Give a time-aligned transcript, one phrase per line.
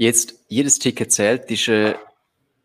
[0.00, 1.96] Jetzt, jedes Ticket zählt, ist eine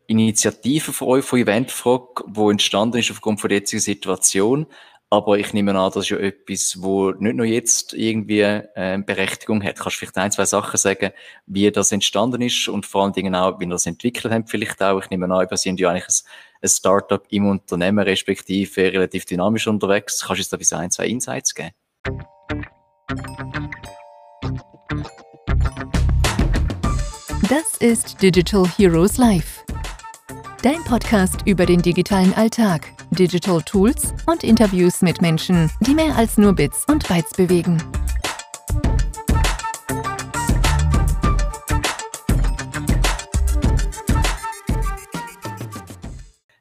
[0.05, 4.67] Initiative von euch, von Eventfrog, die entstanden ist aufgrund von der jetzigen Situation.
[5.09, 9.63] Aber ich nehme an, das ist ja etwas, wo nicht nur jetzt irgendwie äh, Berechtigung
[9.63, 9.79] hat.
[9.79, 11.11] Kannst du vielleicht ein, zwei Sachen sagen,
[11.47, 14.81] wie das entstanden ist und vor allen Dingen auch, wie ihr das entwickelt habt vielleicht
[14.83, 15.01] auch.
[15.01, 16.29] Ich nehme an, wir sind ja eigentlich ein,
[16.61, 20.19] ein Startup im Unternehmen, respektive relativ dynamisch unterwegs.
[20.19, 21.73] Kannst du uns da bis ein, zwei Insights geben?
[27.53, 29.63] Das ist Digital Heroes Live.
[30.63, 36.39] Dein Podcast über den digitalen Alltag, Digital Tools und Interviews mit Menschen, die mehr als
[36.39, 37.77] nur Bits und Bytes bewegen.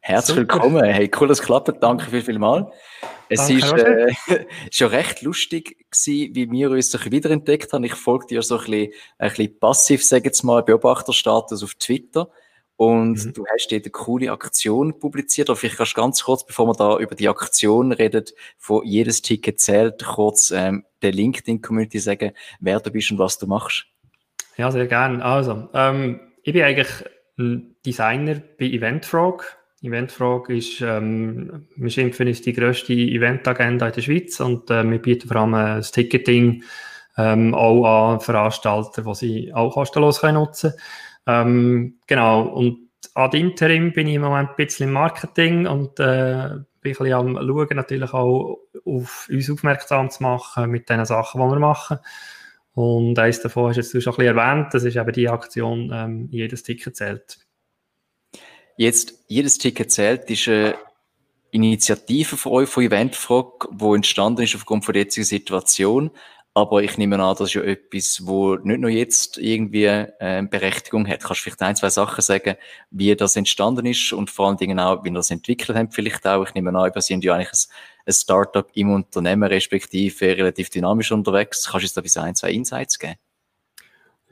[0.05, 0.83] Herzlich willkommen.
[0.83, 1.81] Hey, cool, dass es klappt.
[1.81, 2.73] Danke viel, viel mal.
[3.29, 4.13] Es ist, äh,
[4.73, 7.85] schon recht lustig gewesen, wie wir uns so wiederentdeckt haben.
[7.85, 12.29] Ich folge dir so ein bisschen, ein bisschen passiv, sage jetzt mal, Beobachterstatus auf Twitter.
[12.75, 13.33] Und mhm.
[13.33, 15.49] du hast dort eine coole Aktion publiziert.
[15.49, 18.25] Aber vielleicht kannst du ganz kurz, bevor wir da über die Aktion reden,
[18.59, 23.47] von jedes Ticket zählt, kurz ähm, der LinkedIn-Community sagen, wer du bist und was du
[23.47, 23.87] machst.
[24.57, 25.25] Ja, sehr gerne.
[25.25, 26.91] Also, ähm, ich bin eigentlich
[27.39, 29.62] ein Designer bei Eventfrog.
[29.83, 34.99] Eventfrage ist, ähm, wir schimpfen ist die grösste Eventagenda in der Schweiz und äh, wir
[35.01, 36.63] bieten vor allem äh, das Ticketing
[37.17, 40.73] ähm, auch an Veranstalter, die sie auch kostenlos können nutzen
[41.27, 46.49] ähm, Genau, und ad interim bin ich im Moment ein bisschen im Marketing und äh,
[46.81, 51.41] bin ein bisschen am schauen, natürlich auch auf uns aufmerksam zu machen mit den Sachen,
[51.41, 51.99] die wir machen.
[52.75, 55.91] Und eines davon hast du jetzt schon ein bisschen erwähnt, das ist eben die Aktion
[55.93, 57.39] ähm, «Jedes Ticket zählt».
[58.83, 60.75] Jetzt, jedes Ticket zählt, ist eine
[61.53, 66.11] Initiative von euch, von Eventfrog, die entstanden ist aufgrund von der jetzigen Situation.
[66.53, 71.07] Aber ich nehme an, das ist ja etwas, wo nicht nur jetzt irgendwie äh, Berechtigung
[71.07, 71.23] hat.
[71.23, 72.57] Kannst du vielleicht ein, zwei Sachen sagen,
[72.91, 76.27] wie das entstanden ist und vor allen Dingen auch, wie ihr das entwickelt habt vielleicht
[76.27, 76.45] auch.
[76.45, 77.75] Ich nehme an, wir sind ja eigentlich ein,
[78.07, 81.69] ein Startup im Unternehmen, respektive relativ dynamisch unterwegs.
[81.71, 83.15] Kannst du uns da bis ein, zwei Insights geben?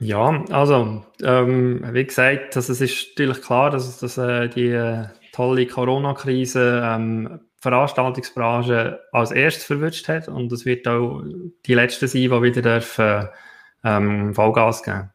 [0.00, 5.04] Ja, also ähm, wie gesagt, also es ist natürlich klar, dass, dass äh, die äh,
[5.32, 11.22] tolle Corona-Krise ähm, Veranstaltungsbranche als erstes verwünscht hat und es wird auch
[11.66, 13.28] die letzte sein, die wieder dürfen,
[13.84, 15.10] ähm, Vollgas geben.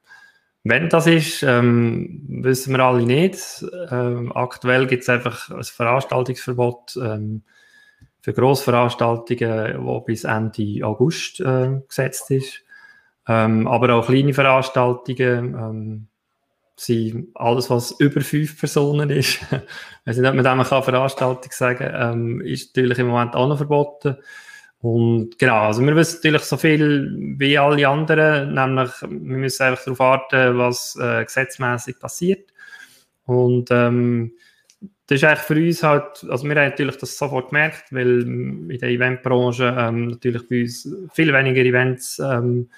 [0.64, 3.66] Wenn das ist, ähm, wissen wir alle nicht.
[3.90, 7.44] Ähm, aktuell gibt es einfach ein Veranstaltungsverbot ähm,
[8.22, 12.65] für Grossveranstaltungen, das bis Ende August äh, gesetzt ist.
[13.28, 16.08] Ähm, aber auch kleine Veranstaltungen ähm,
[16.78, 19.42] sind alles, was über fünf Personen ist.
[19.52, 23.58] ich weiß nicht, ob man dem Veranstaltung sagen ähm, ist natürlich im Moment auch noch
[23.58, 24.18] verboten.
[24.80, 29.84] Und genau, also wir wissen natürlich so viel wie alle anderen, nämlich wir müssen einfach
[29.84, 32.52] darauf warten, was äh, gesetzmäßig passiert.
[33.26, 34.34] Und ähm,
[35.08, 38.78] das ist eigentlich für uns halt, also wir haben natürlich das sofort gemerkt, weil in
[38.80, 42.70] der Eventbranche ähm, natürlich bei uns viel weniger Events ähm,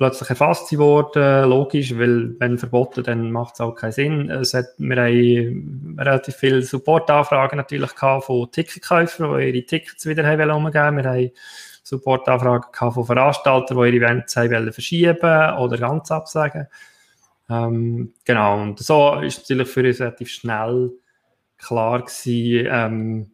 [0.00, 4.30] plötzlich erfasst worden, logisch, weil wenn verboten, dann macht es auch keinen Sinn.
[4.30, 10.26] Es hat, wir haben relativ viele Supportanfragen natürlich gehabt von Ticketkäufern, die ihre Tickets wieder
[10.26, 11.30] haben umgeben Wir haben
[11.82, 16.66] Supportanfragen gehabt von Veranstaltern, die ihre Events haben verschieben oder ganz absagen.
[17.50, 20.92] Ähm, genau, und so ist natürlich für uns relativ schnell
[21.58, 23.30] klar gewesen, ähm,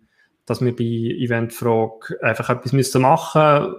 [0.47, 3.75] dass wir bei Eventfrage einfach etwas machen müssen,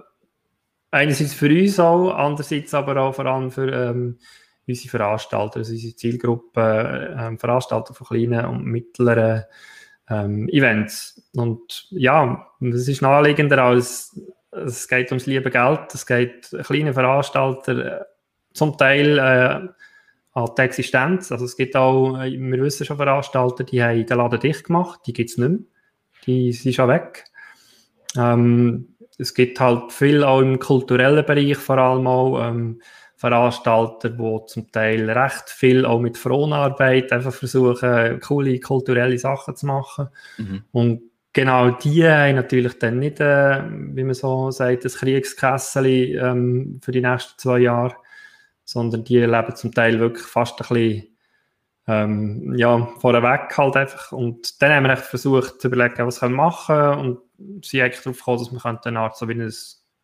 [0.90, 4.18] einerseits für uns auch, andererseits aber auch vor allem für ähm,
[4.66, 9.44] unsere Veranstalter, also unsere Zielgruppe, ähm, Veranstalter von kleinen und mittleren
[10.08, 11.22] ähm, Events.
[11.34, 14.18] Und ja, das ist naheliegender als
[14.50, 18.04] es geht ums liebe Geld, es geht kleine Veranstalter äh,
[18.52, 19.68] zum Teil äh,
[20.32, 21.30] an die Existenz.
[21.32, 25.00] Also es gibt auch, äh, wir wissen schon Veranstalter, die haben den Laden dicht gemacht,
[25.06, 25.58] die gibt es nicht mehr.
[26.26, 27.24] Die sind schon weg.
[28.16, 32.80] Ähm, es gibt halt viel auch im kulturellen Bereich, vor allem auch ähm,
[33.16, 39.66] Veranstalter, die zum Teil recht viel auch mit Fronarbeit einfach versuchen, coole kulturelle Sachen zu
[39.66, 40.08] machen.
[40.38, 40.62] Mhm.
[40.70, 41.02] Und
[41.32, 46.92] genau die haben natürlich dann nicht, äh, wie man so sagt, das Kriegskessel ähm, für
[46.92, 47.96] die nächsten zwei Jahre,
[48.64, 51.07] sondern die leben zum Teil wirklich fast ein bisschen
[51.88, 54.12] ähm, ja, vorweg halt einfach.
[54.12, 58.18] Und dann haben wir versucht zu überlegen, was wir machen können und sind eigentlich darauf
[58.18, 59.52] gekommen, dass wir eine Art so wie ein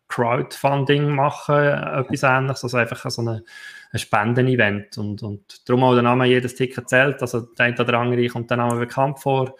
[0.07, 3.43] Crowdfunding machen, etwas ähnliches, also einfach so eine,
[3.91, 7.99] ein Spendenevent und, und darum auch der Name jedes Ticket zählt, also der eine oder
[7.99, 9.55] andere kommt der Name bekannt vor.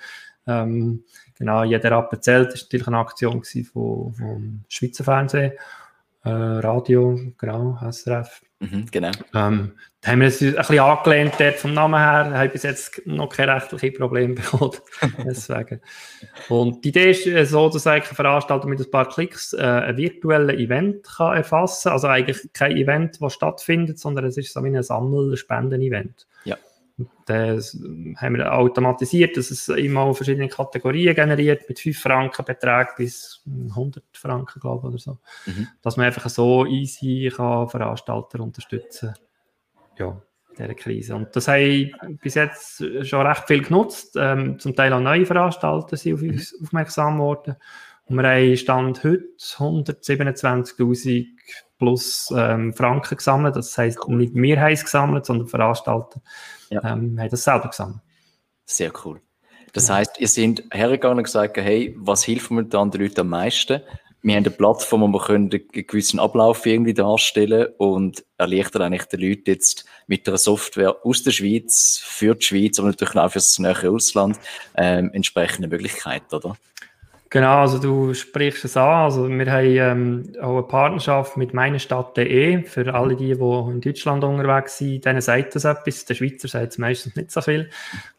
[0.48, 1.04] Ähm,
[1.38, 5.54] genau, jeder Rappen zählt, das war natürlich eine Aktion vom, vom Schweizer Fernsehen.
[6.26, 8.42] Äh, Radio, genau, SRF.
[8.60, 9.12] Mhm, genau.
[9.34, 12.52] Ähm, da haben wir es ein bisschen angelehnt dort vom Namen her, da habe ich
[12.54, 14.74] bis jetzt noch keine rechtlichen Probleme bekommen.
[15.26, 15.82] Deswegen.
[16.50, 19.62] Und die Idee ist äh, so, dass eigentlich ein Veranstalter mit ein paar Klicks äh,
[19.62, 21.94] ein virtuelles Event kann erfassen kann.
[21.94, 26.28] Also eigentlich kein Event, das stattfindet, sondern es ist so wie ein Sammel-Spenden-Event.
[26.46, 26.58] Ja.
[27.26, 27.78] Das
[28.18, 34.04] haben wir automatisiert, dass es immer verschiedene Kategorien generiert, mit 5 Franken Betrag bis 100
[34.14, 35.18] Franken, glaube ich, oder so.
[35.46, 35.68] Mhm.
[35.82, 39.14] Dass man einfach so easy kann Veranstalter unterstützen
[39.98, 40.22] ja,
[40.58, 41.16] dieser Krise.
[41.16, 44.16] Und das haben bis jetzt schon recht viel genutzt.
[44.18, 46.66] Ähm, zum Teil auch neue Veranstalter sind auf uns mhm.
[46.66, 47.56] aufmerksam geworden.
[48.08, 51.26] Und wir haben Stand heute 127.000
[51.78, 53.56] plus ähm, Franken gesammelt.
[53.56, 54.18] Das heisst, cool.
[54.18, 56.22] nicht wir haben es gesammelt, sondern Veranstalter
[56.70, 56.82] ja.
[56.84, 58.02] ähm, haben das selber gesammelt.
[58.66, 59.22] Sehr cool.
[59.74, 59.96] Das ja.
[59.96, 63.82] heißt, ihr seid hergegangen und gesagt, hey, was hilft momentan den Leuten am meisten?
[64.22, 69.06] Wir haben eine Plattform, wo wir können einen gewissen Ablauf irgendwie darstellen und erleichtern eigentlich
[69.06, 73.30] den Leuten jetzt mit einer Software aus der Schweiz, für die Schweiz, aber natürlich auch
[73.30, 74.40] für das nähere Ausland,
[74.76, 76.58] ähm, entsprechende Möglichkeiten, oder?
[77.36, 79.04] Genau, also du sprichst es an.
[79.04, 84.24] Also wir haben ähm, auch eine Partnerschaft mit meinestadt.de für alle die, die in Deutschland
[84.24, 85.04] unterwegs sind.
[85.04, 86.06] Denen sagt das etwas.
[86.06, 87.70] Der Schweizer sagt es meistens nicht so viel.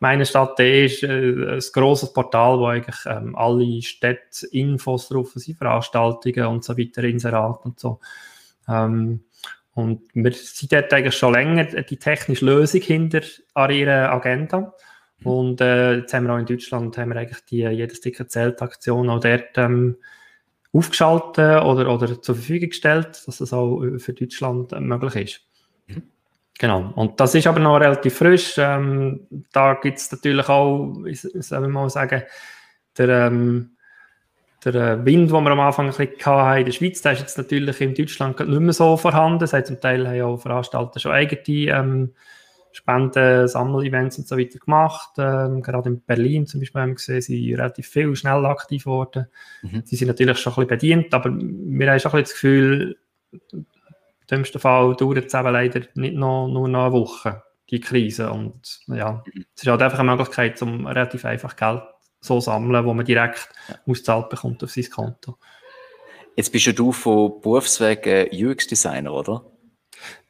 [0.00, 6.44] Meinestadt.de ist äh, ein grosses Portal, wo eigentlich ähm, alle Städte Infos drauf sind, Veranstaltungen
[6.48, 8.00] und so weiter, Inserat und so.
[8.68, 9.20] Ähm,
[9.72, 13.22] und wir sind dort eigentlich schon länger die technische Lösung hinter
[13.70, 14.74] ihrer Agenda.
[15.20, 15.26] Mhm.
[15.26, 18.60] Und äh, jetzt haben wir auch in Deutschland haben wir eigentlich die jedes Ticket zählt
[18.62, 19.96] Aktion auch dort ähm,
[20.72, 25.40] aufgeschaltet oder, oder zur Verfügung gestellt, dass das auch für Deutschland äh, möglich ist.
[25.86, 26.02] Mhm.
[26.58, 26.92] Genau.
[26.96, 28.54] Und das ist aber noch relativ frisch.
[28.58, 32.22] Ähm, da gibt es natürlich auch, ich soll mal sagen,
[32.96, 33.76] der, ähm,
[34.64, 37.20] der äh, Wind, den wir am Anfang ein bisschen hatten in der Schweiz, der ist
[37.20, 39.38] jetzt natürlich in Deutschland nicht mehr so vorhanden.
[39.38, 42.14] Das heißt, zum Teil haben auch Veranstalter schon eigene ähm,
[42.76, 45.12] Spenden, Sammelevents und so weiter gemacht.
[45.18, 48.84] Ähm, gerade in Berlin zum Beispiel haben wir gesehen, sie sind relativ viel schnell aktiv
[48.84, 49.26] geworden.
[49.62, 49.82] Mhm.
[49.84, 52.98] Sie sind natürlich schon ein bisschen bedient, aber wir haben schon ein bisschen das Gefühl,
[53.50, 53.66] im
[54.30, 58.30] dümmsten Fall dauert es eben leider nicht noch, nur noch eine Woche, die Krise.
[58.30, 59.46] Und ja, mhm.
[59.54, 61.82] es ist halt einfach eine Möglichkeit, um relativ einfach Geld
[62.20, 63.76] so sammeln, wo man direkt ja.
[63.86, 65.38] ausgezahlt bekommt auf sein Konto.
[66.36, 69.44] Jetzt bist ja du von Berufswegen UX-Designer, oder?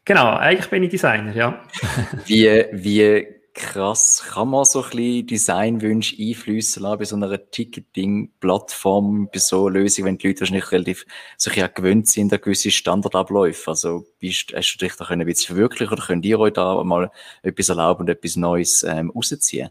[0.06, 1.60] Genau, eigentlich bin ich Designer, ja.
[2.26, 9.30] wie, wie krass kann man so ein bisschen Designwünsche einflüssen lassen bei so einer Ticketing-Plattform,
[9.32, 11.06] bei so einer Lösung, wenn die Leute wahrscheinlich relativ
[11.36, 13.68] sich ja gewöhnt sind an gewisse Standardabläufe.
[13.68, 17.10] Also bist, hast du dich da ein bisschen verwirklichen oder könnt ihr euch da mal
[17.42, 19.70] etwas erlauben und etwas Neues ähm, rausziehen?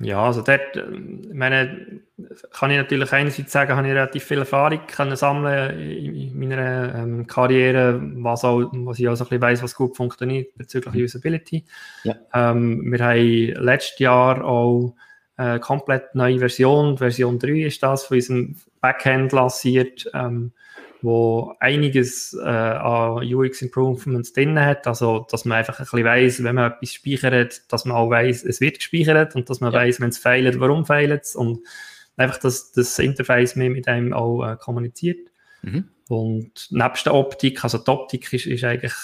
[0.00, 0.82] Ja, also dort, äh,
[1.32, 2.00] meine,
[2.52, 7.26] kann ich natürlich einerseits sagen, habe ich relativ viel Erfahrung können sammeln in meiner ähm,
[7.26, 11.04] Karriere, was, auch, was ich auch so ein bisschen weiss, was gut funktioniert bezüglich mhm.
[11.04, 11.64] Usability.
[12.04, 12.16] Ja.
[12.32, 14.94] Ähm, wir haben letztes Jahr auch
[15.36, 20.52] eine komplett neue Version, Version 3 ist das, von unserem Backend lanciert, ähm,
[21.02, 24.86] wo einiges äh, an UX-Improvements drin hat.
[24.86, 28.44] Also, dass man einfach ein bisschen weiss, wenn man etwas speichert, dass man auch weiss,
[28.44, 29.80] es wird gespeichert und dass man ja.
[29.80, 31.60] weiss, wenn es fehlt, warum fehlt es und
[32.16, 35.28] einfach, dass das Interface mehr mit einem auch äh, kommuniziert.
[35.62, 35.88] Mhm.
[36.08, 38.94] Und nebst der Optik, also die Optik ist, ist eigentlich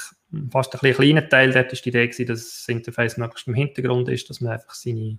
[0.51, 3.55] fast ein, ein kleiner Teil, dort ist die Idee gewesen, dass das Interface möglichst im
[3.55, 5.19] Hintergrund ist, dass man einfach seine,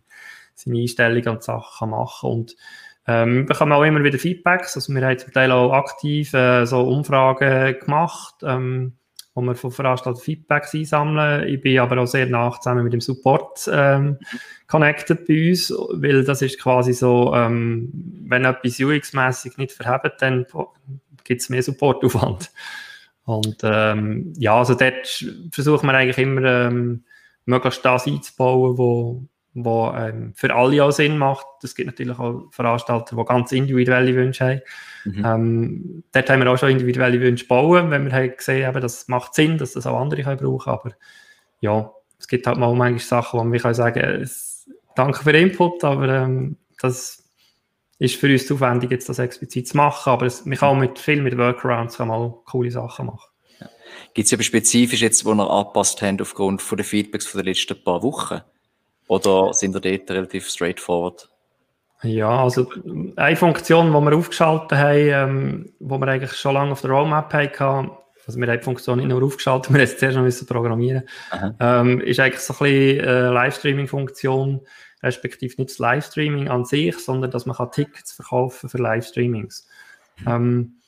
[0.53, 2.39] seine Einstellungen und Sachen machen kann.
[2.39, 2.55] Und
[3.09, 4.75] ähm, wir bekommen auch immer wieder Feedbacks.
[4.75, 8.93] Also wir haben zum Teil auch aktiv äh, so Umfragen gemacht, ähm,
[9.33, 11.47] wo wir von Veranstaltern Feedbacks einsammeln.
[11.47, 14.19] Ich bin aber auch sehr nach zusammen mit dem Support ähm,
[14.67, 17.89] connected bei uns, weil das ist quasi so, ähm,
[18.27, 20.45] wenn etwas UX-mäßig nicht verhebt, dann
[21.23, 22.51] gibt es mehr Supportaufwand.
[23.23, 27.05] Und ähm, ja, also dort versuchen wir eigentlich immer ähm,
[27.45, 29.23] möglichst das einzubauen, wo
[29.65, 31.45] wo ähm, für alle auch Sinn macht.
[31.63, 34.61] Es gibt natürlich auch Veranstalter, die ganz individuelle Wünsche haben.
[35.05, 35.25] Mhm.
[35.25, 39.07] Ähm, dort haben wir auch schon individuelle Wünsche bauen, wenn wir haben gesehen haben, das
[39.07, 40.91] macht Sinn, dass das auch andere können brauchen Aber
[41.61, 45.49] ja, es gibt halt mal manchmal Sachen, wo man kann sagen es, danke für den
[45.49, 47.23] Input, aber ähm, das
[47.99, 50.09] ist für uns zu aufwendig, jetzt das explizit zu machen.
[50.09, 53.29] Aber es, man kann auch mit, viel mit Workarounds kann mal coole Sachen machen.
[54.13, 57.47] Gibt es aber spezifisch jetzt, wo wir angepasst haben aufgrund von den Feedbacks von den
[57.47, 58.41] letzten paar Wochen?
[59.09, 61.29] Oder sind ihr dort relativ straightforward?
[62.03, 62.71] Ja, also
[63.15, 67.33] eine Funktion, die wir aufgeschaltet haben, ähm, wo wir eigentlich schon lange auf der Roadmap
[67.33, 67.89] hatten,
[68.27, 71.09] also wir haben die Funktion nicht nur aufgeschaltet, wir mussten es zuerst noch müssen programmieren,
[71.59, 74.61] ähm, ist eigentlich so ein bisschen äh, Livestreaming-Funktion,
[75.01, 79.67] respektive nicht das Livestreaming an sich, sondern dass man kann Tickets verkaufen für Livestreamings.
[80.19, 80.27] Mhm.
[80.27, 80.78] Ähm,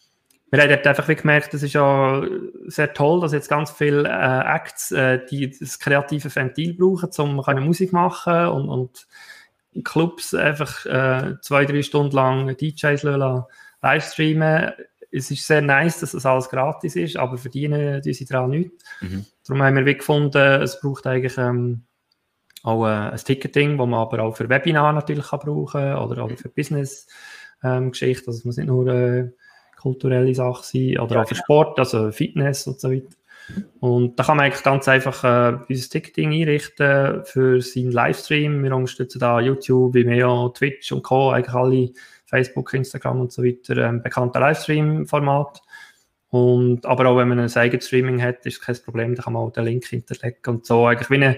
[0.52, 2.24] wir haben einfach wie gemerkt, das ist ja
[2.68, 7.40] sehr toll, dass jetzt ganz viele äh, Acts äh, die das kreative Ventil brauchen, um
[7.64, 9.08] Musik machen und, und
[9.86, 13.04] Clubs einfach äh, zwei, drei Stunden lang DJs
[13.82, 14.74] livestreamen.
[15.10, 18.84] Es ist sehr nice, dass das alles gratis ist, aber verdienen die sie daran nichts.
[19.00, 19.26] Mhm.
[19.48, 21.84] Darum haben wir wie gefunden, es braucht eigentlich ähm,
[22.64, 26.36] auch äh, ein Ticketing, das man aber auch für Webinar natürlich kann brauchen oder, oder
[26.38, 28.24] für Business-Geschichten.
[28.24, 29.32] Ähm, also es muss nicht nur äh,
[29.82, 31.44] kulturelle Sache sein oder ja, auch für genau.
[31.44, 33.16] Sport, also Fitness und so weiter.
[33.80, 38.64] Und da kann man eigentlich ganz einfach äh, unser Ticketing einrichten für seinen Livestream.
[38.64, 41.32] Wir unterstützen da YouTube, Vimeo, Twitch und Co.
[41.32, 41.90] Eigentlich alle
[42.26, 45.62] Facebook, Instagram und so weiter ähm, bekannte Livestream-Format.
[46.30, 49.42] Und, aber auch wenn man ein eigenes Streaming hat, ist kein Problem, da kann man
[49.42, 51.36] auch den Link hinterlegen und so eigentlich wie einen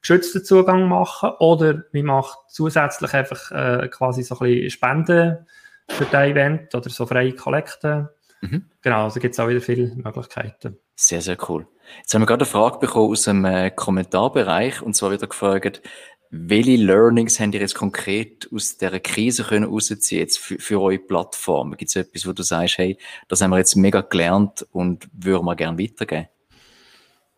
[0.00, 1.30] geschützten Zugang machen.
[1.40, 5.46] Oder man macht zusätzlich einfach äh, quasi so ein bisschen Spenden
[5.88, 8.14] für das Event oder so freie Kollekte.
[8.40, 8.66] Mhm.
[8.82, 10.78] Genau, also gibt es auch wieder viele Möglichkeiten.
[10.94, 11.66] Sehr, sehr cool.
[11.98, 15.82] Jetzt haben wir gerade eine Frage bekommen aus dem äh, Kommentarbereich und zwar wieder gefragt,
[16.30, 20.98] welche Learnings habt ihr jetzt konkret aus dieser Krise können rausziehen jetzt für, für eure
[20.98, 21.76] Plattform?
[21.76, 25.44] Gibt es etwas, wo du sagst, hey, das haben wir jetzt mega gelernt und würden
[25.46, 26.28] wir gerne weitergeben?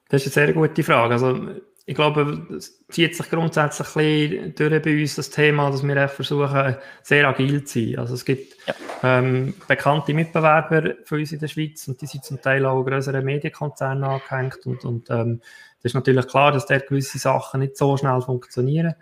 [0.09, 1.15] Das ist eine sehr gute Frage.
[1.15, 1.51] Also
[1.89, 6.09] ich glaube, es zieht sich grundsätzlich ein bisschen durch bei uns das Thema, dass wir
[6.09, 7.99] versuchen, sehr agil zu sein.
[7.99, 8.75] Also es gibt ja.
[9.03, 13.25] ähm, bekannte Mitbewerber von uns in der Schweiz und die sind zum Teil auch größeren
[13.25, 15.41] Medienkonzernen angehängt und, und ähm,
[15.83, 18.95] das ist natürlich klar, dass dort gewisse Sachen nicht so schnell funktionieren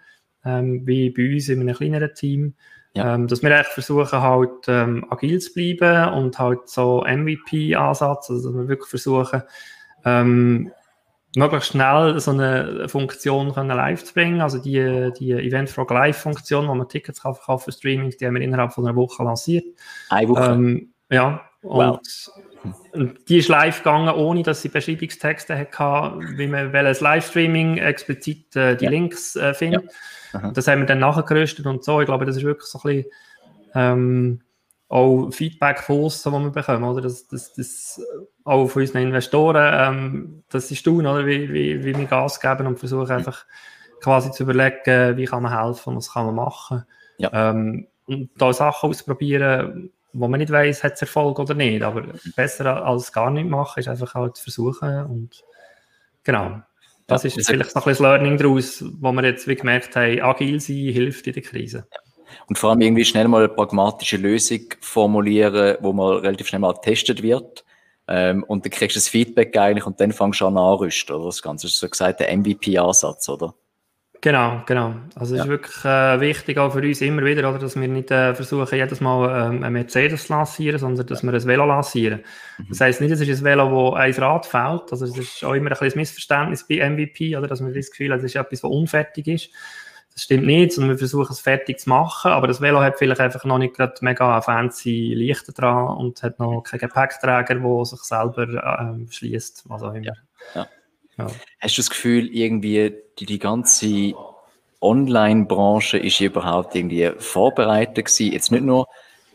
[0.44, 2.54] ähm, wie bei uns in einem kleineren Team.
[2.94, 3.16] Ja.
[3.16, 8.52] Ähm, dass wir echt versuchen, halt ähm, agil zu bleiben und halt so MVP-Ansatz, also
[8.52, 9.42] dass wir wirklich versuchen,
[10.04, 10.70] ähm,
[11.36, 14.40] möglichst schnell so eine Funktion können live zu bringen.
[14.40, 18.42] Also die, die Eventfrog Live-Funktion, wo man Tickets kann verkaufen für Streamings, die haben wir
[18.42, 19.64] innerhalb von einer Woche lanciert.
[20.08, 20.52] Eine Woche?
[20.52, 21.42] Ähm, ja.
[21.62, 22.00] Und, wow.
[23.28, 28.76] die ist live gegangen, ohne dass sie Beschreibungstexte hatte, wie man welches Livestreaming explizit äh,
[28.76, 28.90] die ja.
[28.90, 29.90] Links äh, findet.
[30.32, 30.52] Ja.
[30.52, 32.00] Das haben wir dann nachgerüstet und so.
[32.00, 33.12] Ich glaube, das ist wirklich so ein bisschen
[33.74, 34.40] ähm,
[34.88, 37.00] auch Feedback von uns, das wir bekommen, oder?
[37.00, 38.00] Das, das, das,
[38.44, 41.26] auch von unseren Investoren, ähm, das ist tun, oder?
[41.26, 43.44] Wie, wie, wie wir Gas geben und versuchen einfach
[44.00, 46.84] quasi zu überlegen, wie kann man helfen, was kann man machen.
[47.18, 47.50] Ja.
[47.50, 51.82] Ähm, und da Sachen ausprobieren, wo man nicht weiß, hat es Erfolg oder nicht.
[51.82, 52.04] Aber
[52.36, 55.44] besser als gar nicht machen, ist einfach halt versuchen und
[56.22, 56.60] genau.
[57.08, 59.94] Das ja, ist vielleicht noch ein bisschen das Learning daraus, wo wir jetzt wie gemerkt
[59.94, 61.86] haben, agil sein hilft in der Krise.
[61.92, 62.05] Ja.
[62.46, 66.74] Und vor allem irgendwie schnell mal eine pragmatische Lösung formulieren, wo mal relativ schnell mal
[66.74, 67.64] getestet wird.
[68.08, 71.26] Ähm, und dann kriegst du das Feedback eigentlich und dann fängst du an anrüsten, oder?
[71.26, 73.54] Das Ganze ist so gesagt der MVP-Ansatz, oder?
[74.20, 74.94] Genau, genau.
[75.14, 75.44] Also es ja.
[75.44, 78.76] ist wirklich äh, wichtig auch für uns immer wieder, oder, dass wir nicht äh, versuchen,
[78.76, 82.24] jedes Mal ähm, ein Mercedes zu lancieren, sondern dass wir ein Velo lancieren.
[82.58, 82.66] Mhm.
[82.68, 84.90] Das heisst nicht, es ist ein Velo, wo ein Rad fehlt.
[84.90, 88.12] Also es ist auch immer ein bisschen Missverständnis bei MVP, oder, dass man das Gefühl
[88.12, 89.50] hat, es ist etwas, was unfertig ist.
[90.16, 93.20] Das stimmt nicht, sondern wir versuchen es fertig zu machen, aber das Velo hat vielleicht
[93.20, 98.00] einfach noch nicht gerade mega fancy Lichter dran und hat noch keinen Gepäckträger, der sich
[98.00, 100.06] selber ähm, schließt, was auch immer.
[100.06, 100.14] Ja.
[100.54, 100.66] Ja.
[101.18, 101.26] Ja.
[101.60, 104.14] Hast du das Gefühl, irgendwie die, die ganze
[104.80, 108.32] Online-Branche ist überhaupt irgendwie vorbereitet gewesen?
[108.32, 108.88] Jetzt nicht nur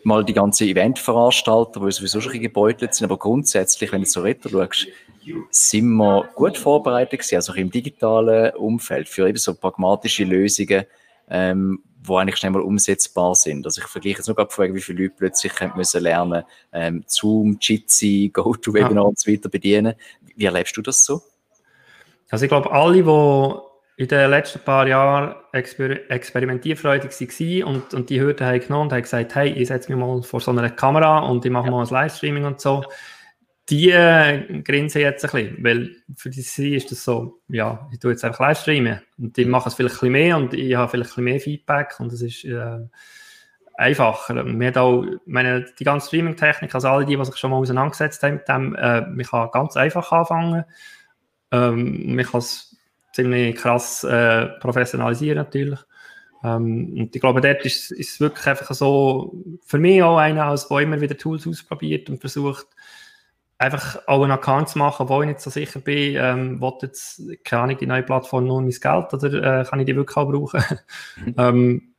[0.03, 4.49] mal die ganzen Eventveranstalter, die sowieso schon gebeutelt sind, aber grundsätzlich, wenn du so retro
[4.49, 4.87] schaust,
[5.49, 10.85] sind wir gut vorbereitet gewesen, also auch im digitalen Umfeld, für eben so pragmatische Lösungen,
[11.29, 13.65] ähm, die eigentlich schnell mal umsetzbar sind.
[13.65, 18.29] Also ich vergleiche jetzt nur gerade wie viele Leute plötzlich müssen lernen, ähm, Zoom, Jitsi,
[18.33, 19.01] GoToWebinar ja.
[19.01, 19.93] und so weiter bedienen.
[20.35, 21.21] Wie erlebst du das so?
[22.29, 28.09] Also ich glaube, alle, die in den letzten paar Jahren exper experimentierfreudig waren und, und
[28.09, 30.69] die Hürden haben genommen und haben gesagt, hey, ich setze mich mal vor so einer
[30.69, 31.71] Kamera und ich mache ja.
[31.71, 32.83] mal ein Livestreaming und so,
[33.69, 37.99] die äh, grinsen jetzt ein bisschen, weil für die sie ist das so, ja, ich
[37.99, 40.89] tue jetzt einfach Livestreamen und die machen es vielleicht ein bisschen mehr und ich habe
[40.89, 42.79] vielleicht ein bisschen mehr Feedback und es ist äh,
[43.75, 44.35] einfacher.
[44.35, 48.21] Wir haben auch, meine, die ganze Streaming-Technik, also alle die, die sich schon mal auseinandergesetzt
[48.23, 50.65] haben mit dem, äh, man kann ganz einfach anfangen.
[51.51, 52.77] Ähm, man kann es
[53.13, 55.79] ziemlich krass äh, professionalisieren natürlich.
[56.43, 59.33] Ähm, und ich glaube, dort ist es wirklich einfach so,
[59.65, 62.67] für mich auch einer, als der immer wieder Tools ausprobiert und versucht,
[63.61, 67.21] einfach auch einen Account zu machen, wo ich nicht so sicher bin, ähm, will jetzt,
[67.43, 70.29] keine Ahnung, die neue Plattform nur mein Geld oder äh, kann ich die wirklich auch
[70.29, 70.63] brauchen?
[71.17, 71.33] Mhm.
[71.37, 71.93] ähm,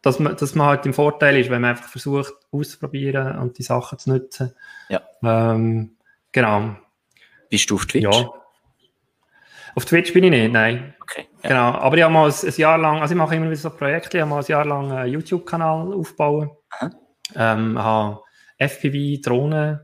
[0.00, 3.62] dass, man, dass man halt im Vorteil ist, wenn man einfach versucht, auszuprobieren und die
[3.62, 4.54] Sachen zu nutzen.
[4.88, 5.02] Ja.
[5.22, 5.96] Ähm,
[6.30, 6.76] genau.
[7.48, 8.04] Bist du auf Twitch?
[8.04, 8.30] Ja.
[9.74, 10.94] Auf Twitch bin ich nicht, nein.
[11.00, 11.26] Okay.
[11.42, 11.48] Ja.
[11.48, 11.72] Genau.
[11.78, 14.18] Aber ich habe mal ein, ein, Jahr lang, also ich mache immer wieder so Projekte,
[14.18, 16.50] ich habe mal ein Jahr lang einen YouTube-Kanal aufgebaut.
[17.34, 18.20] Ähm, habe
[18.58, 19.80] FPV, Drohnen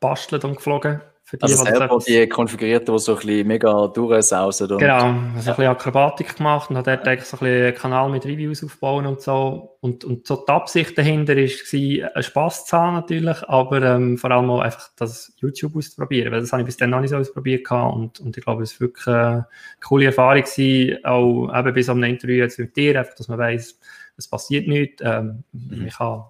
[0.00, 1.00] bastelt und geflogen.
[1.28, 4.68] Für die, also selber die konfiguriert, die so ein bisschen mega durchsausen.
[4.78, 8.10] Genau, also ein bisschen Akrobatik gemacht und hat dort eigentlich so ein bisschen einen Kanal
[8.10, 9.76] mit Reviews aufbauen und so.
[9.80, 14.30] Und, und so die Absicht dahinter war, einen Spass zu haben natürlich, aber ähm, vor
[14.30, 17.16] allem auch einfach das YouTube auszuprobieren, weil das habe ich bis dann noch nicht so
[17.16, 19.48] ausprobiert und, und ich glaube, es war wirklich eine
[19.84, 23.80] coole Erfahrung gewesen, auch eben bis am Interview jetzt mit dir, einfach, dass man weiss,
[24.16, 25.02] es passiert nichts.
[25.04, 25.88] Ähm, mhm.
[25.88, 26.26] Ich kann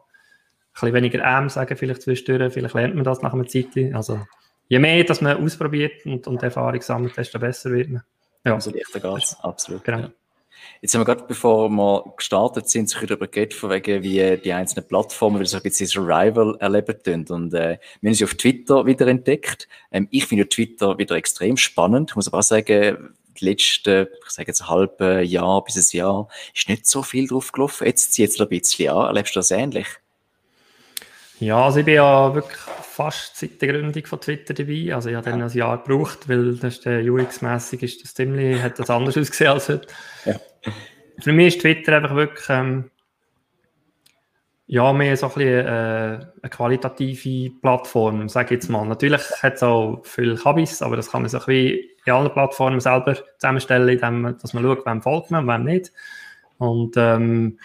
[0.81, 3.69] bisschen weniger M sagen, vielleicht zwischendurch, vielleicht lernt man das nach einer Zeit.
[3.95, 4.21] Also,
[4.69, 8.03] je mehr dass man ausprobiert und, und Erfahrung sammelt, desto besser wird man.
[8.45, 8.55] Ja.
[8.55, 9.85] Also leichter geht es, absolut.
[9.85, 9.99] Genau.
[9.99, 10.11] Ja.
[10.81, 14.53] Jetzt haben wir gerade, bevor wir gestartet sind, sich darüber geredet, von wegen, wie die
[14.53, 17.27] einzelnen Plattformen wie so ein bisschen Survival erleben tun.
[17.29, 19.69] Und äh, wir haben sie auf Twitter wieder entdeckt.
[19.91, 22.11] Ähm, ich finde Twitter wieder extrem spannend.
[22.11, 25.97] Ich muss aber auch sagen, die letzten, ich sage jetzt ein halbes Jahr bis ein
[25.97, 27.87] Jahr, ist nicht so viel drauf gelaufen.
[27.87, 29.07] Jetzt zieht es ein bisschen an.
[29.07, 29.87] Erlebst du das ähnlich?
[31.39, 34.95] Ja, also ich bin ja wirklich fast seit der Gründung von Twitter dabei.
[34.95, 38.79] Also ich habe dann ein Jahr gebraucht, weil das ist UX-mässig ist das ziemlich, hat
[38.79, 39.87] das anders ausgesehen als heute.
[40.25, 40.41] Ja.
[41.21, 42.91] Für mich ist Twitter einfach wirklich ähm,
[44.69, 48.85] ja, mehr so ein bisschen äh, eine qualitative Plattform, sage ich jetzt mal.
[48.87, 52.81] Natürlich hat es auch viel Habis, aber das kann man sich wie in allen Plattformen
[52.81, 55.93] selber zusammenstellen, indem dass man schaut, wem folgt man und wem nicht.
[56.59, 57.59] Und ähm,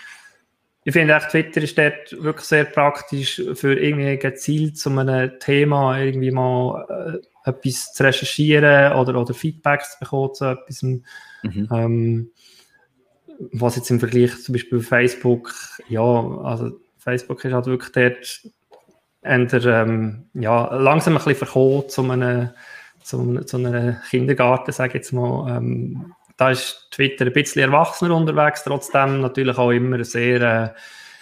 [0.83, 5.99] ich finde echt, Twitter ist dort wirklich sehr praktisch für irgendwie gezielt zu einem Thema
[5.99, 10.81] irgendwie mal äh, etwas zu recherchieren oder, oder Feedbacks zu bekommen zu etwas.
[10.81, 11.67] Mhm.
[11.71, 12.31] Ähm,
[13.51, 15.53] was jetzt im Vergleich zum Beispiel Facebook,
[15.87, 18.41] ja, also Facebook ist halt wirklich dort
[19.23, 22.49] eher, ähm, ja, langsam ein bisschen verkommen zu einem,
[23.03, 25.57] zu, zu einem Kindergarten, sage ich jetzt mal.
[25.57, 30.69] Ähm, da ist Twitter ein bisschen erwachsener unterwegs, trotzdem natürlich auch immer sehr äh,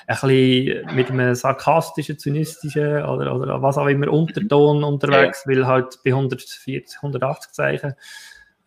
[0.08, 6.00] ein bisschen mit einem sarkastischen, zynistischen oder, oder was auch immer Unterton unterwegs, weil halt
[6.06, 7.96] bei 140, 180 Zeichen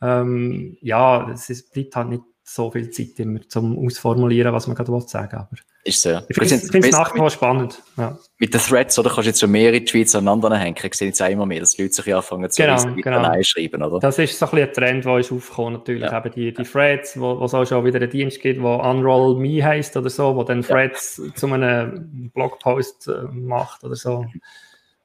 [0.03, 2.23] ähm, ja, es ist, bleibt halt nicht
[2.55, 6.21] so viel Zeit immer zum Ausformulieren, was man gerade sagen aber Ist so.
[6.29, 7.83] Ich finde es nach wie vor spannend.
[7.97, 8.19] Ja.
[8.39, 9.09] Mit den Threads, oder?
[9.09, 10.77] Kannst du jetzt schon mehrere Tweets aneinander hängen.
[10.83, 13.29] Ich sehe jetzt auch immer mehr, dass Leute sich anfangen zu genau, genau.
[13.31, 13.99] einschreiben, oder?
[14.01, 16.03] Das ist so ein, bisschen ein Trend, der ist aufgekommen, natürlich.
[16.03, 16.19] Ja.
[16.19, 19.39] Eben die, die Threads, wo, wo es auch schon wieder einen Dienst gibt, der Unroll
[19.41, 21.35] Me heisst oder so, wo dann Threads ja.
[21.35, 24.27] zu einem Blogpost äh, macht oder so.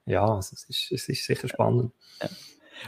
[0.05, 1.91] Ja, also es, ist, es ist sicher spannend.
[2.21, 2.29] Ja.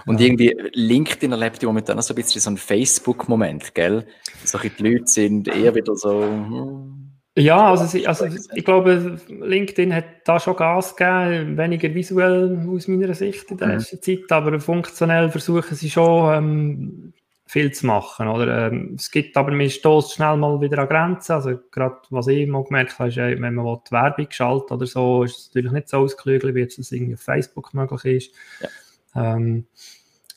[0.05, 0.27] Und ja.
[0.27, 4.05] irgendwie LinkedIn erlebt ja momentan so ein bisschen so einen Facebook-Moment, gell?
[4.43, 6.23] So die Leute sind eher wieder so.
[6.23, 6.99] Hm,
[7.37, 13.13] ja, also, also ich glaube, LinkedIn hat da schon Gas gegeben, weniger visuell aus meiner
[13.13, 13.73] Sicht in der mhm.
[13.75, 17.13] letzten Zeit, aber funktionell versuchen sie schon ähm,
[17.45, 18.27] viel zu machen.
[18.27, 18.67] Oder?
[18.67, 21.31] Ähm, es gibt aber, man stößt schnell mal wieder an Grenzen.
[21.31, 25.23] Also gerade was ich mal gemerkt habe, ist, wenn man die Werbung schaltet oder so,
[25.23, 28.35] ist es natürlich nicht so ausgeklügelt, wie jetzt das irgendwie auf Facebook möglich ist.
[28.61, 28.69] Ja.
[29.15, 29.67] Ähm,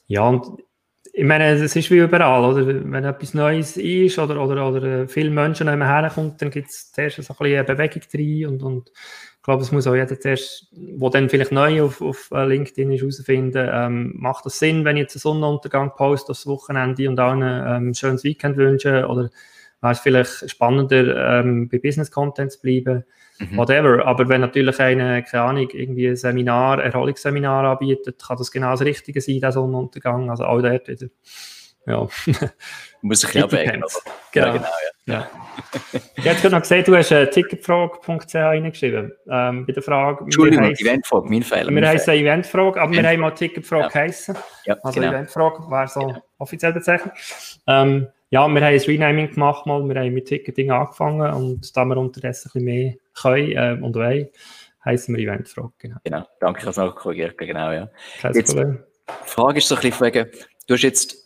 [0.06, 0.62] ja, und
[1.14, 2.66] ich meine, es ist wie überall, oder?
[2.66, 6.90] Wenn etwas Neues ist oder, oder, oder viele Menschen nicht mehr herkommt, dann gibt es
[6.90, 8.92] zuerst so ein bisschen eine Bewegung drin und, und
[9.42, 13.00] ich glaube, es muss auch jeder zuerst, der dann vielleicht neu auf, auf LinkedIn ist,
[13.00, 17.42] herausfinden, ähm, macht das Sinn, wenn ich jetzt einen Sonnenuntergang poste das Wochenende und allen
[17.42, 19.30] ähm, ein schönes Weekend wünsche oder
[19.82, 23.04] wäre es vielleicht spannender, ähm, bei Business-Content zu bleiben
[23.50, 23.56] mhm.
[23.56, 24.04] whatever.
[24.06, 28.82] Aber wenn natürlich eine, keine Ahnung, irgendwie ein Seminar, Erholungsseminar anbietet, kann das genau das
[28.82, 30.30] Richtige sein, der Sonnenuntergang.
[30.30, 31.08] Also auch dort wieder.
[31.86, 32.06] Ja.
[33.02, 33.82] Muss ich ja abwägen.
[34.30, 34.46] Genau.
[34.46, 34.68] Ja, genau
[35.06, 35.14] ja.
[35.14, 36.00] ja.
[36.14, 39.12] ich habe noch gesehen, du hast äh, ticketfrage.ch reingeschrieben.
[39.28, 40.22] Ähm, bei der Frage.
[40.22, 41.70] Entschuldigung, heiss, Eventfrage, mein Fehler.
[41.72, 43.88] Wir heißen Eventfrage, aber wir haben mal Ticketfrage ja.
[43.88, 44.36] geheißen.
[44.64, 45.12] Ja, also genau.
[45.12, 46.22] Eventfrage wäre so genau.
[46.38, 47.14] offiziell bezeichnet.
[47.66, 51.84] Ähm, ja, wir haben ein Renaming gemacht mal, wir haben mit Ticketing angefangen und da
[51.84, 54.28] wir unterdessen ein bisschen mehr können äh, und wollen,
[54.86, 55.72] heißen wir Eventfrage.
[55.78, 55.96] Genau.
[56.02, 57.90] genau, danke, habe es noch korrigiert, genau, ja.
[58.22, 58.82] Kein jetzt, Problem.
[59.06, 60.30] Die Frage ist so ein bisschen wegen,
[60.66, 61.16] du hast jetzt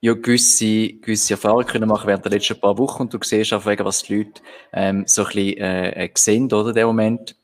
[0.00, 3.66] ja gewisse, gewisse Erfahrungen können machen während der letzten paar Wochen und du siehst auch
[3.66, 4.40] wegen, was die Leute
[4.72, 7.34] ähm, so ein bisschen äh, äh sehen, oder, in dem Moment.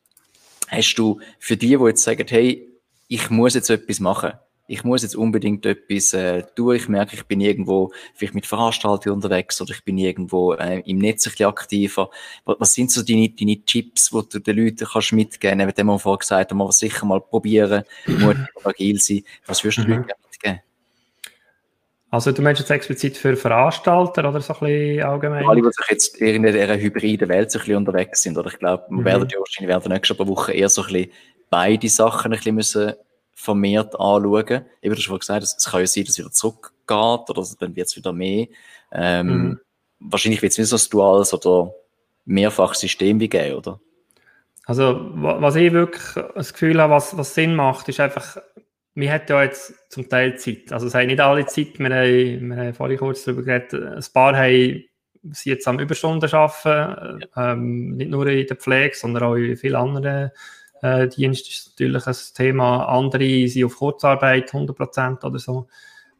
[0.69, 2.69] Hast du für die, die jetzt sagen, hey,
[3.09, 4.35] ich muss jetzt etwas machen,
[4.73, 6.75] ich muss jetzt unbedingt etwas äh, tun.
[6.75, 10.97] Ich merke, ich bin irgendwo vielleicht mit Veranstaltungen unterwegs oder ich bin irgendwo äh, im
[10.97, 12.09] Netz ein bisschen aktiver.
[12.47, 15.77] Was, was, sind so deine, deine Tipps, die du den Leuten kannst mitgeben kannst?
[15.77, 19.25] Wenn wir vorher gesagt haben, wir sicher mal probieren, mutig und agil sein.
[19.47, 19.91] Was würdest du mhm.
[19.91, 20.61] Leuten mitgeben?
[22.11, 25.47] Also du meinst jetzt explizit für Veranstalter oder so ein bisschen allgemein?
[25.47, 28.39] Alle, die sich jetzt in dieser hybriden Welt so ein bisschen unterwegs sind.
[28.39, 29.05] Oder ich glaube, wir mhm.
[29.05, 31.13] werden ja wahrscheinlich während der nächsten paar Wochen eher so ein bisschen
[31.51, 32.95] beide Sachen ein bisschen müssen
[33.35, 34.65] vermehrt anschauen.
[34.83, 37.77] Eben, du hast schon gesagt, es kann ja sein, dass es wieder zurückgeht oder dann
[37.77, 38.47] wird es wieder mehr.
[38.93, 39.61] Ähm, mhm.
[40.01, 41.73] Wahrscheinlich wird es nicht so ein duales oder
[42.25, 43.81] mehrfach System wie geben, oder?
[44.65, 46.03] Also, was ich wirklich
[46.35, 48.37] das Gefühl habe, was, was Sinn macht, ist einfach,
[48.95, 50.73] wir haben ja jetzt zum Teil Zeit.
[50.73, 51.79] Also, es haben nicht alle Zeit.
[51.79, 54.85] Wir haben, wir haben vorhin kurz darüber geredet, ein paar haben
[55.31, 57.53] sie jetzt am Überstunden arbeiten, ja.
[57.53, 60.31] ähm, nicht nur in der Pflege, sondern auch in vielen anderen
[60.83, 62.87] äh, Diensten ist natürlich ein Thema.
[62.87, 65.69] Andere sind auf Kurzarbeit, 100% oder so.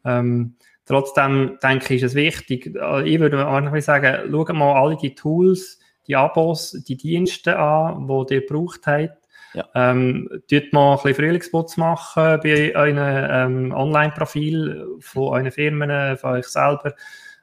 [0.05, 0.55] Ähm,
[0.87, 2.67] trotzdem denke ich, ist es wichtig.
[2.67, 8.35] Ich würde einfach sagen, schaut mal alle die Tools, die Abos, die Dienste an, die
[8.35, 9.19] ihr gebraucht habt.
[9.55, 9.69] Ja.
[9.75, 16.31] Ähm, tut mal ein bisschen Frühlingsputz machen bei einem ähm, Online-Profil von euren Firmen, von
[16.33, 16.95] euch selber.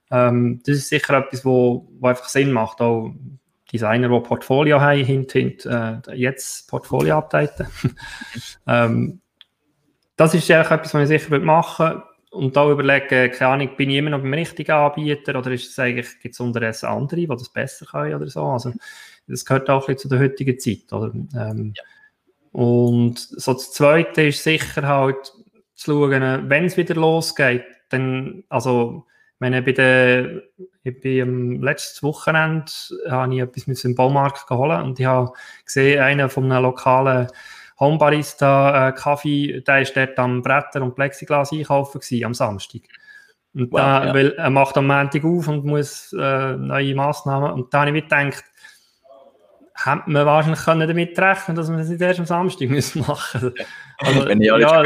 [0.09, 2.81] Ähm, das ist sicher etwas, wo, wo einfach Sinn macht.
[2.81, 3.13] Auch
[3.71, 7.67] Designer, die Portfolio haben, hint, hint, äh, jetzt Portfolio updaten.
[8.67, 9.21] ähm,
[10.15, 12.03] das ist einfach etwas, was ich sicher machen würde.
[12.31, 15.79] Und da überlegen, keine Ahnung, bin ich immer noch beim richtigen Anbieter oder ist es
[15.79, 18.43] eigentlich, gibt es unterdessen andere, die das besser können oder so?
[18.43, 18.71] Also,
[19.27, 21.11] das gehört auch ein bisschen zu der heutigen Zeit, oder?
[21.35, 21.83] Ähm, ja.
[22.51, 25.33] Und so das Zweite ist sicher halt
[25.73, 29.05] zu schauen, wenn es wieder losgeht, dann, also,
[29.39, 30.41] meine, bei der,
[30.83, 32.71] ich bin am letzten Wochenende
[33.09, 35.31] habe ich etwas im Baumarkt geholt und ich habe
[35.65, 37.27] gesehen, einer von einem lokalen
[37.79, 42.81] Homebarista äh, Kaffee, der ist dort am Bretter und Plexiglas einkaufen gewesen, am Samstag.
[43.53, 44.13] Und wow, da, ja.
[44.13, 47.51] weil er macht am Montag auf und muss äh, neue Massnahmen.
[47.51, 48.43] Und da habe ich mir gedacht,
[49.75, 53.41] hätte man wahrscheinlich können damit rechnen dass wir das nicht erst am Samstag müssen machen
[53.41, 53.67] müssen.
[53.97, 54.83] Also, Wenn ich ja,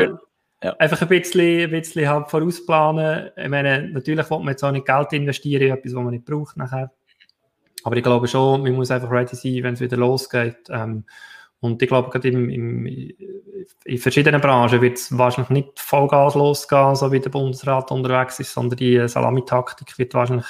[0.64, 0.76] ja.
[0.78, 3.32] Einfach ein bisschen, ein bisschen halt vorausplanen.
[3.36, 6.26] Ich meine, natürlich will man jetzt auch nicht Geld investieren in etwas, was man nicht
[6.26, 6.92] braucht nachher.
[7.84, 10.70] Aber ich glaube schon, man muss einfach ready sein, wenn es wieder losgeht.
[10.70, 11.04] Ähm,
[11.60, 16.96] und ich glaube, gerade im, im, in verschiedenen Branchen wird es wahrscheinlich nicht Vollgas losgehen,
[16.96, 20.48] so wie der Bundesrat unterwegs ist, sondern die Salamitaktik wird wahrscheinlich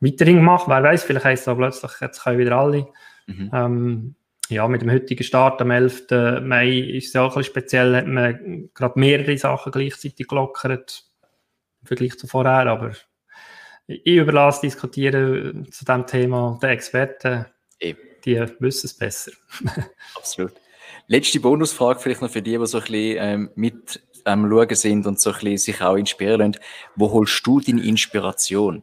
[0.00, 0.64] weiterhin gemacht.
[0.66, 2.86] Wer weiß, vielleicht heißt es auch plötzlich, jetzt können wieder alle.
[3.26, 3.50] Mhm.
[3.52, 4.14] Ähm,
[4.48, 6.06] ja, mit dem heutigen Start am 11.
[6.42, 11.04] Mai ist es ja auch ein bisschen speziell, hat man gerade mehrere Sachen gleichzeitig gelockert
[11.80, 12.92] im Vergleich zu vorher, aber
[13.86, 17.46] ich überlasse diskutieren zu diesem Thema den Experten.
[17.80, 17.98] Eben.
[18.24, 19.32] Die wissen es besser.
[20.16, 20.52] Absolut.
[21.06, 25.06] Letzte Bonusfrage vielleicht noch für die, die so ein bisschen ähm, mit am Schauen sind
[25.06, 26.64] und so ein bisschen sich auch inspirieren lassen.
[26.96, 28.82] Wo holst du deine Inspiration?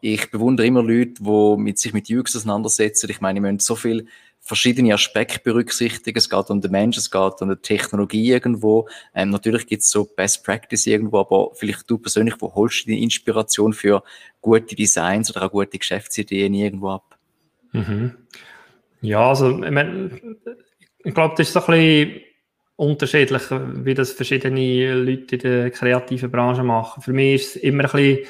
[0.00, 3.10] Ich bewundere immer Leute, die mit sich mit UX auseinandersetzen.
[3.10, 4.06] Ich meine, wir müssen so viel
[4.46, 6.16] verschiedene Aspekte berücksichtigen.
[6.16, 8.88] Es geht um den Menschen, es geht um die Technologie irgendwo.
[9.14, 12.90] Ähm, natürlich gibt es so Best Practice irgendwo, aber vielleicht du persönlich, wo holst du
[12.90, 14.02] die Inspiration für
[14.40, 17.18] gute Designs oder auch gute Geschäftsideen irgendwo ab?
[17.72, 18.16] Mhm.
[19.00, 20.36] Ja, also ich, mein,
[21.04, 22.20] ich glaube, das ist so ein bisschen
[22.76, 27.02] unterschiedlich, wie das verschiedene Leute in der kreativen Branche machen.
[27.02, 28.26] Für mich ist es immer ein bisschen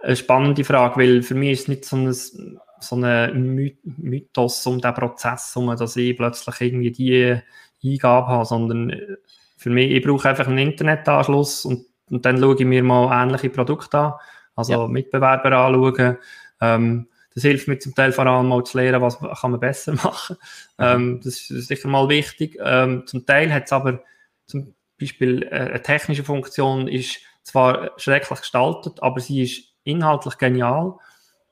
[0.00, 4.80] eine spannende Frage, weil für mich ist es nicht so ein so ein Mythos um
[4.80, 7.40] den Prozess, um dass ich plötzlich irgendwie die
[7.84, 9.16] Eingabe habe, sondern äh,
[9.56, 13.50] für mich, ich brauche einfach einen Internetanschluss und, und dann schaue ich mir mal ähnliche
[13.50, 14.12] Produkte an,
[14.54, 14.88] also ja.
[14.88, 16.18] Mitbewerber anschauen.
[16.60, 19.92] Ähm, das hilft mir zum Teil vor allem mal zu lernen, was kann man besser
[20.04, 20.36] machen.
[20.78, 20.84] Mhm.
[20.84, 22.58] Ähm, das ist sicher mal wichtig.
[22.62, 24.02] Ähm, zum Teil hat es aber
[24.46, 30.96] zum Beispiel äh, eine technische Funktion ist zwar schrecklich gestaltet, aber sie ist inhaltlich genial.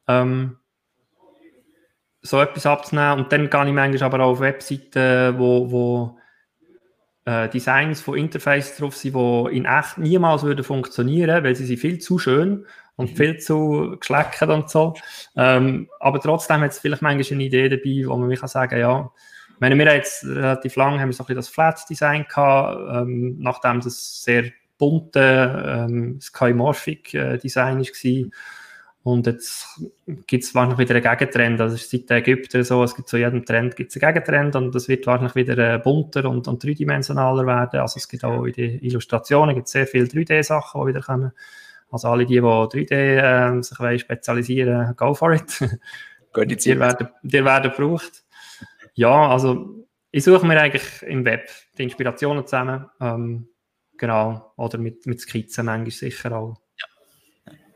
[0.07, 0.59] Ähm,
[2.29, 3.21] so etwas abzunehmen.
[3.21, 6.19] Und dann gehe ich manchmal aber auch auf Webseiten, wo, wo
[7.25, 11.79] äh, Designs von Interfaces drauf sind, die in echt niemals würden funktionieren, weil sie sind
[11.79, 13.17] viel zu schön und mhm.
[13.17, 14.95] viel zu geschleckt und so.
[15.37, 18.79] Ähm, aber trotzdem hat es vielleicht manchmal eine Idee dabei, wo man mir kann sagen,
[18.79, 19.11] ja,
[19.55, 22.79] ich meine, wir haben jetzt relativ lange haben wir so ein bisschen das Flats-Design gehabt,
[22.95, 24.45] ähm, nachdem das sehr
[24.79, 28.31] bunte ähm, Skymorphic-Design äh, war.
[29.05, 29.81] Und jetzt
[30.27, 31.61] gibt es wahrscheinlich wieder einen Gegentrend.
[31.61, 34.89] Also seit den Ägyptern so, es gibt zu jedem Trend gibt's einen Gegentrend und das
[34.89, 37.81] wird wahrscheinlich wieder äh, bunter und, und dreidimensionaler werden.
[37.81, 41.33] Also es gibt auch in den Illustrationen gibt sehr viele 3D-Sachen, die wieder kommen.
[41.91, 45.59] Also alle die, die 3D äh, sich wollen spezialisieren, go for it.
[46.33, 48.25] Gut, die werden, die werden gebraucht.
[48.95, 52.87] Ja, also ich suche mir eigentlich im Web die Inspirationen zusammen.
[53.01, 53.49] Ähm,
[53.97, 54.53] genau.
[54.57, 56.61] Oder mit, mit Skizzen manchmal sicher auch.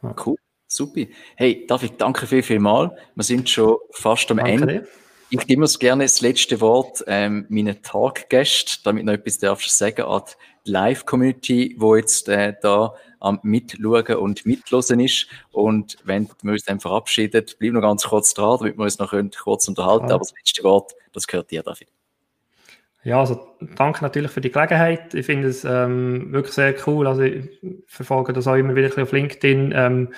[0.03, 0.15] Ja.
[0.27, 0.37] Cool.
[0.73, 1.03] Super.
[1.37, 2.97] Hey, David, danke viel, viel mal.
[3.15, 4.89] Wir sind schon fast am danke Ende.
[5.29, 10.03] Ich gebe mir gerne das letzte Wort ähm, meinen Talkgästen, damit noch etwas darfst sagen
[10.07, 10.23] an
[10.65, 15.27] die Live-Community, wo jetzt äh, da am Mitschauen und Mitlosen ist.
[15.51, 19.13] Und wenn wir uns dann verabschieden, bleib noch ganz kurz dran, damit wir uns noch
[19.43, 20.09] kurz unterhalten.
[20.09, 20.15] Ja.
[20.15, 21.89] Aber das letzte Wort, das gehört dir, David.
[23.05, 23.39] Ja, also
[23.77, 25.13] danke natürlich für die Gelegenheit.
[25.13, 27.07] Ich finde es ähm, wirklich sehr cool.
[27.07, 27.51] Also ich
[27.87, 29.75] verfolge das auch immer wieder auf LinkedIn.
[29.77, 30.09] Ähm,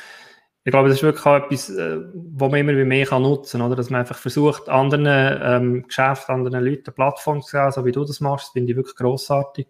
[0.66, 3.76] ich glaube, das ist wirklich auch etwas, äh, wo man immer mehr kann nutzen kann?
[3.76, 7.92] Dass man einfach versucht, anderen ähm, Geschäften, anderen Leuten eine Plattform zu geben, so wie
[7.92, 9.66] du das machst, finde ich wirklich grossartig.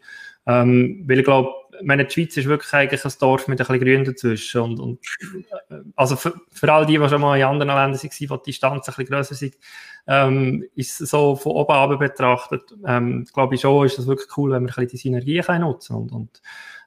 [0.46, 1.50] Ähm, weil ich glaube,
[1.83, 4.61] meine, die Schweiz ist wirklich eigentlich ein Dorf mit ein bisschen Grün dazwischen.
[4.61, 5.00] Und, und
[5.70, 8.50] äh, also für, für all die, die schon mal in anderen Ländern waren, wo die
[8.50, 9.57] Distanz ein bisschen grösser sind,
[10.07, 14.52] ähm, ist so von oben ab betrachtet, ähm, glaube ich schon, ist das wirklich cool,
[14.52, 16.42] wenn wir ein bisschen die Synergien können nutzen und, und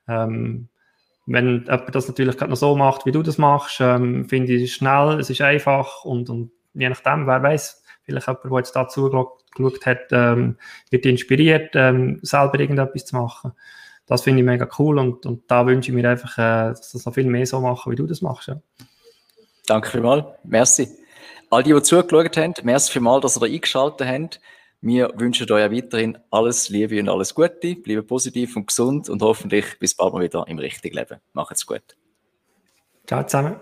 [0.07, 0.69] ähm,
[1.27, 4.63] wenn jemand das natürlich gerade noch so macht, wie du das machst, ähm, finde ich
[4.63, 8.75] es schnell, es ist einfach und, und je nachdem, wer weiß, vielleicht jemand, der jetzt
[8.75, 10.57] da zugeschaut hat, ähm,
[10.89, 13.51] wird inspiriert, ähm, selber irgendetwas zu machen.
[14.05, 17.05] Das finde ich mega cool und, und da wünsche ich mir einfach, äh, dass das
[17.05, 18.47] noch viel mehr so machen, wie du das machst.
[18.47, 18.61] Ja.
[19.65, 20.87] Danke vielmals, merci.
[21.49, 24.39] All die, die zugeschaut haben, merci vielmals, dass ihr da eingeschaltet habt.
[24.81, 27.75] Wir wünschen euch weiterhin alles Liebe und alles Gute.
[27.75, 31.17] Bleibt positiv und gesund und hoffentlich bis bald mal wieder im richtigen Leben.
[31.33, 31.97] Macht's gut.
[33.07, 33.59] Ciao zusammen.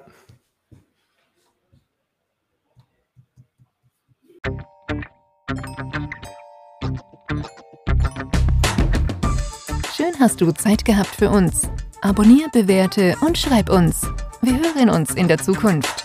[9.96, 11.70] Schön hast du Zeit gehabt für uns.
[12.02, 14.02] Abonnier, bewerte und schreib uns.
[14.42, 16.05] Wir hören uns in der Zukunft.